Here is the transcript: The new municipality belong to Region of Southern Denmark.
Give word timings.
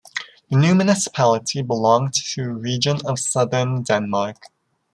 The 0.49 0.55
new 0.57 0.73
municipality 0.73 1.61
belong 1.61 2.09
to 2.31 2.49
Region 2.49 3.01
of 3.05 3.19
Southern 3.19 3.83
Denmark. 3.83 4.47